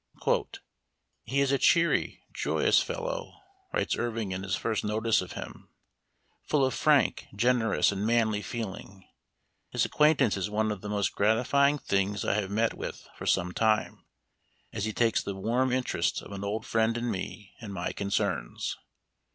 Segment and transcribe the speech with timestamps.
[1.25, 3.35] "He is a cheery, joyous fellow,"
[3.71, 5.69] writes Irving in his first notice of him,
[6.47, 9.07] "full of frank, generous, and manly feeling.
[9.69, 13.51] His acquaintance is one of the most gratifying things I have met with for some
[13.51, 14.03] time,
[14.73, 18.79] as he takes the warm interest of an old friend in me and my concerns."